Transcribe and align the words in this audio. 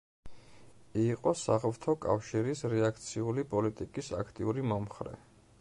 იყო 1.01 1.33
საღვთო 1.41 1.95
კავშირის 2.07 2.65
რეაქციული 2.73 3.47
პოლიტიკის 3.55 4.13
აქტიური 4.25 4.69
მომხრე. 4.73 5.17